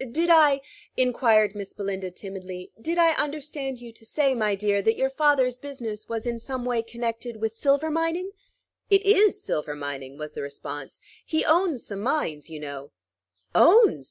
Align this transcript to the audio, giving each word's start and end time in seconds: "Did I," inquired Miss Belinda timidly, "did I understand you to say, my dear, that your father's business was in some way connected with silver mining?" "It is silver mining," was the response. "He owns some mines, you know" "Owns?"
"Did 0.00 0.30
I," 0.30 0.62
inquired 0.96 1.54
Miss 1.54 1.74
Belinda 1.74 2.10
timidly, 2.10 2.72
"did 2.80 2.96
I 2.96 3.12
understand 3.22 3.82
you 3.82 3.92
to 3.92 4.04
say, 4.06 4.34
my 4.34 4.54
dear, 4.54 4.80
that 4.80 4.96
your 4.96 5.10
father's 5.10 5.58
business 5.58 6.08
was 6.08 6.26
in 6.26 6.38
some 6.38 6.64
way 6.64 6.80
connected 6.82 7.36
with 7.36 7.54
silver 7.54 7.90
mining?" 7.90 8.30
"It 8.88 9.04
is 9.04 9.42
silver 9.44 9.74
mining," 9.76 10.16
was 10.16 10.32
the 10.32 10.40
response. 10.40 11.02
"He 11.22 11.44
owns 11.44 11.86
some 11.86 12.00
mines, 12.00 12.48
you 12.48 12.58
know" 12.58 12.92
"Owns?" 13.54 14.06